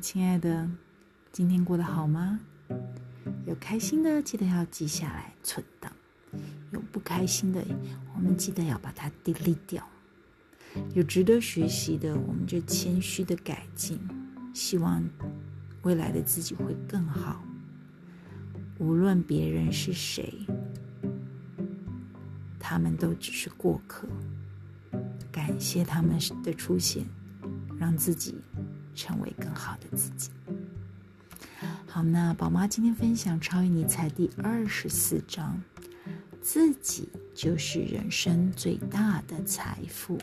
[0.00, 0.66] 亲爱的，
[1.30, 2.40] 今天过得好吗？
[3.44, 5.92] 有开心的，记得要记下来存档；
[6.72, 7.62] 有不开心的，
[8.14, 9.86] 我们记得要把它 delete 掉。
[10.94, 14.00] 有值得学习的，我们就谦虚的改进，
[14.54, 15.06] 希望
[15.82, 17.44] 未来的自己会更好。
[18.78, 20.32] 无论别人是谁，
[22.58, 24.08] 他们都只是过客。
[25.30, 27.04] 感谢他们的出现，
[27.78, 28.36] 让自己
[28.94, 30.30] 成为更好的自己。
[31.86, 35.60] 好，那宝妈今天分享《超越尼采》第二十四章：
[36.40, 40.18] 自己就是人生最大的财富。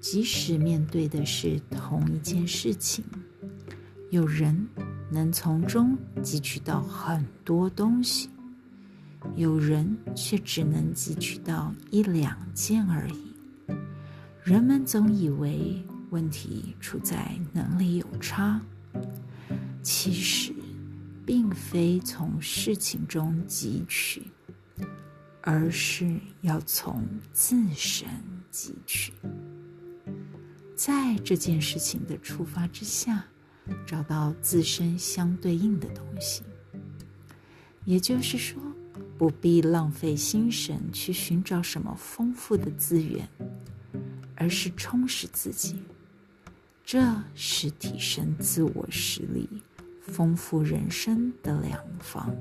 [0.00, 3.02] 即使面对的是同一件事情，
[4.10, 4.68] 有人
[5.10, 8.30] 能从中汲取到很多东西，
[9.34, 13.34] 有人却只能汲取到一两件而已。
[14.44, 18.60] 人们总以为问题出在能力有差，
[19.82, 20.54] 其实
[21.24, 24.22] 并非从事情中汲取，
[25.40, 28.08] 而是要从自身
[28.52, 29.12] 汲取，
[30.74, 33.24] 在这件事情的出发之下，
[33.84, 36.42] 找到自身相对应的东西。
[37.84, 38.60] 也就是说，
[39.18, 43.28] 不必浪费心神去寻找什么丰富的资源。
[44.38, 45.82] 而是充实自己，
[46.86, 49.48] 这是提升自我实力、
[50.00, 52.32] 丰富人生的良方。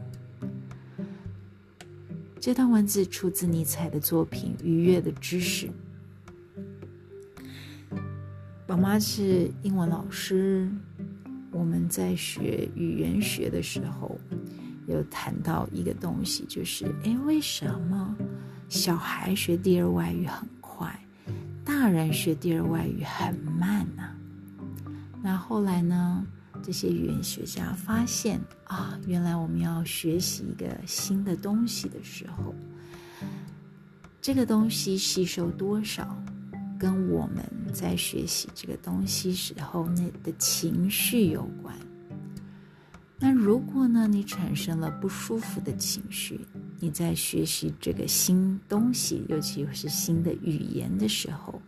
[2.39, 5.67] 这段文字出自尼采的作品《愉悦的知识》。
[8.67, 10.69] 宝妈是英文老师，
[11.49, 14.15] 我们在学语言学的时候，
[14.85, 18.15] 有谈到一个东西，就是哎，为什么
[18.69, 21.03] 小孩学第二外语很快？
[21.65, 24.14] 大人学第二外语很慢呐。
[25.25, 26.23] 那后来呢？
[26.63, 32.53] 这些语言学家发现啊，原来我们要学习一个新的东西的时候，
[34.21, 36.15] 这个东西吸收多少，
[36.79, 41.75] 跟我们在学习这个东西时候那的情绪有关。
[43.17, 46.39] 那如果呢，你产生了不舒服的情绪，
[46.79, 51.59] 你在学习这个新东西，尤其是新的语言的时候，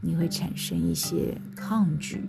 [0.00, 2.22] 你会产生一些抗拒，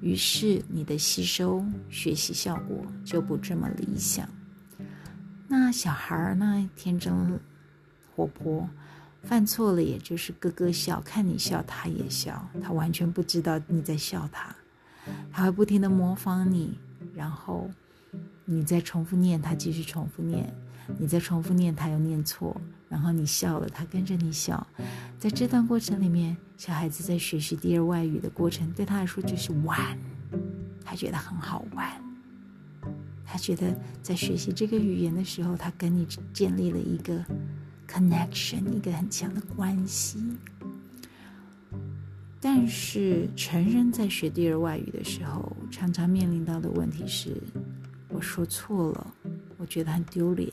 [0.00, 4.28] 于是你的吸收学习效果就不这么理想。
[5.48, 7.40] 那小孩儿呢，天真
[8.14, 8.68] 活泼，
[9.22, 14.54] 犯错了也就是咯咯笑，看你笑他也笑，他完全不知道你在笑他，
[15.32, 16.78] 他会不停的模仿你，
[17.14, 17.70] 然后。
[18.48, 20.44] 你再重复念，他继续重复念；
[21.00, 22.56] 你再重复念，他又念错，
[22.88, 24.66] 然后你笑了，他跟着你笑。
[25.18, 29.98] 在这段过程里面，小孩子在学习第二外语的过程，对他来说就是玩，
[30.84, 31.90] 他觉得很好玩。
[33.24, 37.24] 他觉得在学习这个语言的时候，他跟你建立了一个
[37.88, 40.18] connection，一个很强的关系。
[42.40, 47.36] 但是成人在学第二外语的时候，常常面临到的问题是。
[48.08, 49.14] 我说错了，
[49.58, 50.48] 我觉得很丢脸。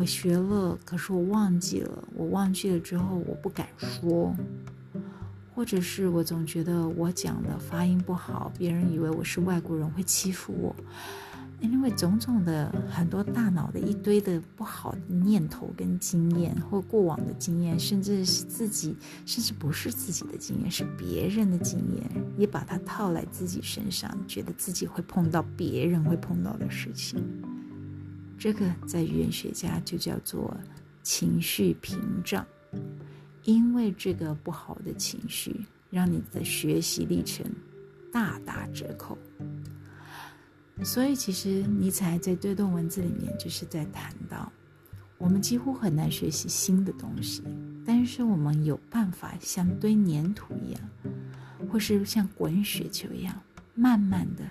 [0.00, 2.08] 我学了，可是我忘记了。
[2.16, 4.34] 我忘记了之后，我不敢说，
[5.54, 10.74] 或者是我总觉得我讲的发音不好，别人以为我是外国人会欺负我。
[11.60, 18.96] 因为种种的很多大脑的一堆的不好的念头跟经验，或过往的经验，甚至是自己，
[19.26, 27.22] 甚至不是自己的经验，是别人的经验，也把它套来自己身上，觉得自己会碰到别人会碰到的事情。
[28.40, 30.56] 这个在语言学家就叫做
[31.02, 32.42] 情绪屏障，
[33.44, 35.54] 因为这个不好的情绪，
[35.90, 37.44] 让你的学习历程
[38.10, 39.18] 大打折扣。
[40.82, 44.50] 所以，其实尼采在这段文字里面就是在谈到，
[45.18, 47.42] 我们几乎很难学习新的东西，
[47.84, 50.80] 但是我们有办法像堆粘土一样，
[51.70, 53.38] 或是像滚雪球一样，
[53.74, 54.44] 慢慢的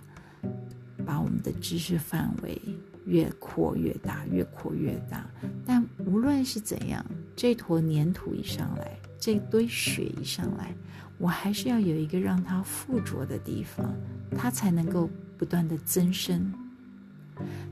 [1.03, 2.61] 把我们的知识范围
[3.09, 5.29] 越扩越大，越扩越大。
[5.65, 7.03] 但无论是怎样，
[7.35, 10.73] 这坨粘土一上来，这堆雪一上来，
[11.17, 13.93] 我还是要有一个让它附着的地方，
[14.37, 15.09] 它才能够。
[15.39, 16.53] 不断的增生，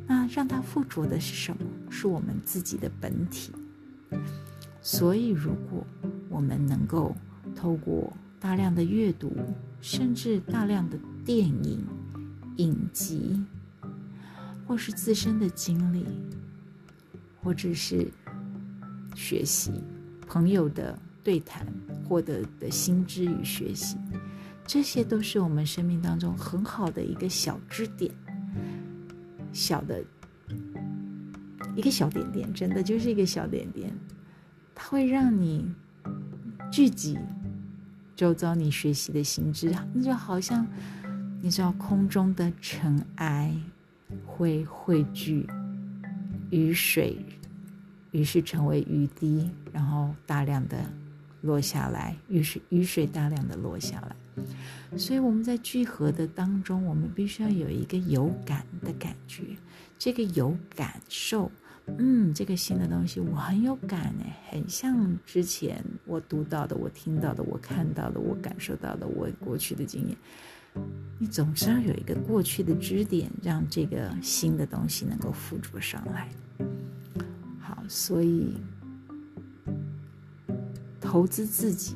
[0.07, 1.57] 那让它附着的是什么？
[1.89, 3.51] 是我们自己的本体。
[4.81, 5.85] 所以，如果
[6.29, 7.13] 我们能够
[7.53, 9.35] 透过大量的阅读，
[9.81, 11.85] 甚至大量的电影、
[12.55, 13.43] 影集，
[14.67, 16.05] 或是自身的经历，
[17.41, 18.11] 或者是
[19.15, 19.71] 学习
[20.27, 21.65] 朋友的对谈
[22.03, 23.97] 获得的心知与学习。
[24.65, 28.13] 这些都是我们生命当中很好的一个小支点，
[29.53, 30.03] 小的
[31.73, 33.93] 一个小点点，真的就是一个小点点，
[34.75, 35.73] 它会让你
[36.69, 37.17] 聚集
[38.13, 40.67] 周遭你学习的心智，那就好像
[41.41, 43.55] 你知道空中的尘埃
[44.37, 45.47] 会汇聚
[46.51, 47.17] 雨水，
[48.11, 50.77] 于是成为雨滴，然后大量的
[51.41, 54.15] 落下来，雨水雨水大量的落下来。
[54.95, 59.43] 所以我们在聚合的当中，我们必须要有一个有感的感觉。
[59.97, 61.51] 这个有感受，
[61.97, 70.15] 嗯，这个新的东西我很有感哎，很像之前我读到的、我听到的、我看到的、我感受到的我过去的经验。
[71.19, 76.29] 你总是要有一个过去的支点，让这个新的东西能够附着上来。
[77.59, 78.53] 好，所以
[80.99, 81.95] 投资自己。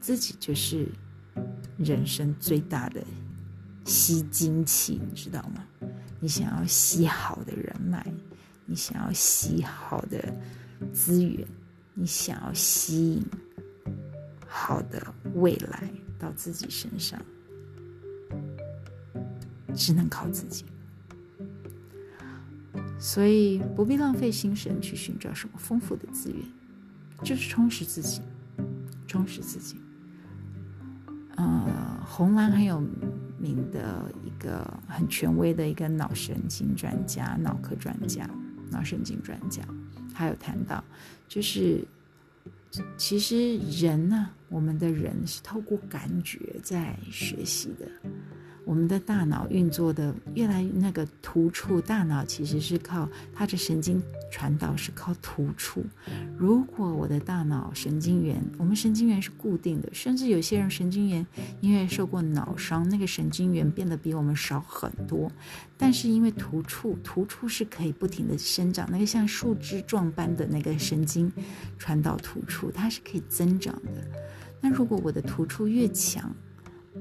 [0.00, 0.88] 自己就是
[1.76, 3.04] 人生最大的
[3.84, 5.62] 吸金器，你知道吗？
[6.18, 8.04] 你想要吸好的人脉，
[8.64, 10.34] 你想要吸好的
[10.90, 11.46] 资源，
[11.92, 13.26] 你想要吸引
[14.48, 15.88] 好的未来
[16.20, 17.20] 到自己身上，
[19.74, 20.64] 只能靠自己。
[22.98, 26.44] 所以不必浪费心神去寻找什么丰富的资源，
[27.24, 28.20] 就是充实自己，
[29.06, 29.80] 充实自己。
[31.36, 32.78] 呃，红蓝很有
[33.38, 38.28] 名的一个很权威的一个脑神经专家、脑科专家、
[38.70, 39.62] 脑神经专家，
[40.14, 40.84] 他有谈到，
[41.26, 41.82] 就是
[42.96, 47.88] 其实人呢，我们的人是透过感觉在学习的。
[48.70, 54.00] 我们的大脑运作的越来那个突触，大脑其实是靠它的神经
[54.30, 55.84] 传导是靠突触。
[56.38, 61.26] 如果我的大脑神经元，我们神经元是固定的，甚至有些人神经元
[61.60, 65.28] 因为受过脑伤，那个神经元变得比我们少很多。
[65.76, 71.32] 但是因为突触，突触是可以不停的生长，那个像树枝状般的那个神经
[71.76, 74.06] 传导突触，它是可以增长的。
[74.60, 76.32] 那如果我的突触越强，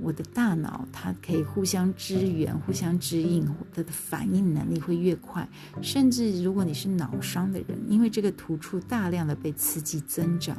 [0.01, 5.47] 我的大脑它可以互相支援、互相支应，它的反应能力会越快。
[5.81, 10.55] 甚至如果你是脑伤的人，因为这个突触大量的被刺激增长，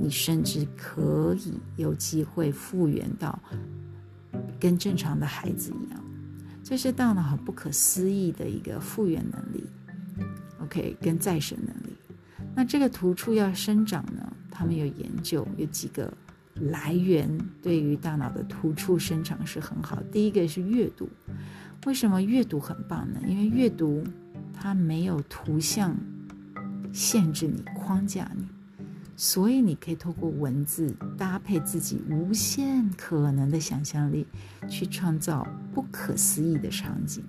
[0.00, 3.38] 你甚至可以有机会复原到
[4.60, 6.04] 跟正常的孩子一样。
[6.62, 9.64] 这是大脑很不可思议的一个复原能力。
[10.62, 11.96] OK，跟再生能力。
[12.54, 14.32] 那这个突触要生长呢？
[14.50, 16.12] 他们有研究，有几个。
[16.60, 17.28] 来源
[17.62, 20.02] 对于大脑的突触生长是很好。
[20.10, 21.08] 第一个是阅读，
[21.84, 23.20] 为什么阅读很棒呢？
[23.26, 24.02] 因为阅读
[24.54, 25.94] 它没有图像
[26.92, 28.46] 限制你、框架你，
[29.16, 34.26] 所以你可以透过文字搭配自己无限可能的想象力，
[34.68, 37.22] 去创造不可思议的场景，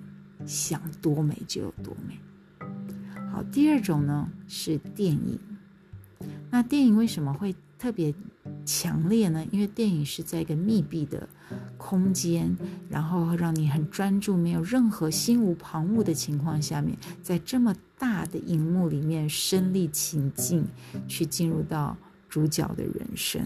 [0.46, 2.18] 想多美就有多美。
[3.30, 5.38] 好，第二种呢是电影。
[6.50, 8.14] 那电影为什么会特别？
[8.70, 11.26] 强烈呢，因为电影是在一个密闭的
[11.78, 12.54] 空间，
[12.86, 20.66] 然后让你很专注，没有任何心无旁骛的情况下面，在这么大的荧幕里面身历情境，
[21.08, 21.96] 去进入到
[22.28, 23.40] 主角的人生，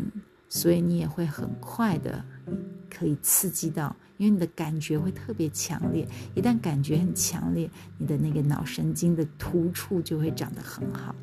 [0.49, 2.25] 所以你也会很快的
[2.91, 6.05] 可以刺激到，因为你的感觉会特别强烈。
[6.35, 11.14] 一旦感觉很强烈，你的那个脑神经的突触就会长得很好。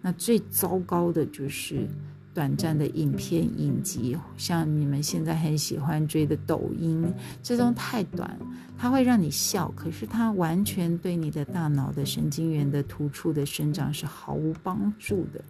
[0.00, 1.88] 那最糟糕的就是。
[2.32, 8.38] 短暂的影片影集，像你们现在很喜欢追的抖音，这种太短，
[8.78, 15.44] 它会让你笑，可是它完全对你的大脑的神经元的突触的生长是毫无帮助的。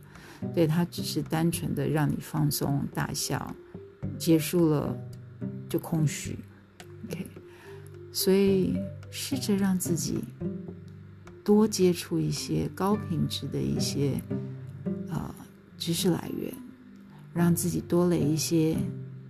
[0.55, 3.55] 对，它只是单纯的让你放松大笑，
[4.17, 4.97] 结束了
[5.69, 6.39] 就空虚。
[7.05, 7.27] OK，
[8.11, 8.75] 所以
[9.11, 10.25] 试着让自己
[11.45, 14.19] 多接触一些高品质的一些
[15.11, 15.35] 呃
[15.77, 16.51] 知识来源。
[17.33, 18.77] 让自己多了一些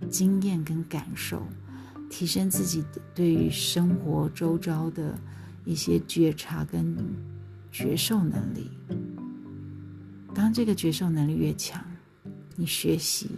[0.09, 1.41] 经验跟感受，
[2.09, 5.17] 提升自己对于生活周遭的
[5.65, 6.95] 一些觉察跟
[7.71, 8.69] 觉受能力。
[10.33, 11.83] 当这个觉受能力越强，
[12.55, 13.29] 你学习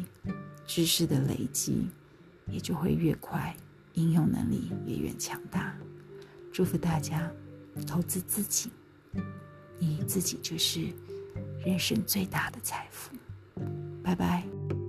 [0.66, 1.88] 知识的累积
[2.48, 3.56] 也就会越快，
[3.94, 5.76] 应用能力也越强大。
[6.52, 7.32] 祝福大家
[7.88, 8.70] 投资自己，
[9.80, 10.88] 你自己就是
[11.66, 13.12] 人生最大的财富。
[14.04, 14.83] 拜拜。